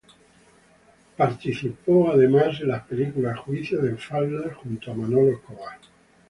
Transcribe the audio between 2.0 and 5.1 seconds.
además en las película "Juicio de faldas" junto a